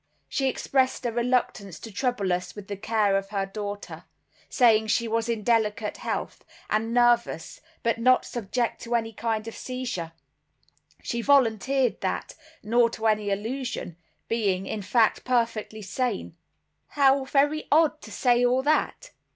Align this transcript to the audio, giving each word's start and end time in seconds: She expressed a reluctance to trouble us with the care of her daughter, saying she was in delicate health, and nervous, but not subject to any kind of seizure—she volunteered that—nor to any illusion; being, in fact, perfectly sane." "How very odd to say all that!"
She 0.27 0.47
expressed 0.49 1.05
a 1.05 1.11
reluctance 1.11 1.77
to 1.81 1.91
trouble 1.91 2.33
us 2.33 2.55
with 2.55 2.67
the 2.67 2.75
care 2.75 3.15
of 3.15 3.29
her 3.29 3.45
daughter, 3.45 4.05
saying 4.49 4.87
she 4.87 5.07
was 5.07 5.29
in 5.29 5.43
delicate 5.43 5.97
health, 5.97 6.43
and 6.71 6.91
nervous, 6.91 7.61
but 7.83 7.99
not 7.99 8.25
subject 8.25 8.81
to 8.81 8.95
any 8.95 9.13
kind 9.13 9.47
of 9.47 9.55
seizure—she 9.55 11.21
volunteered 11.21 12.01
that—nor 12.01 12.89
to 12.89 13.05
any 13.05 13.29
illusion; 13.29 13.95
being, 14.27 14.65
in 14.65 14.81
fact, 14.81 15.23
perfectly 15.23 15.83
sane." 15.83 16.35
"How 16.87 17.23
very 17.25 17.67
odd 17.71 18.01
to 18.01 18.11
say 18.11 18.43
all 18.43 18.63
that!" 18.63 19.11